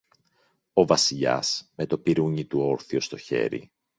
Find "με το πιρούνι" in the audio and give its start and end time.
1.75-2.45